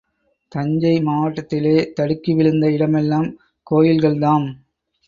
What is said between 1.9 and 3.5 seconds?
தடுக்கி விழுந்த இடமெல்லாம்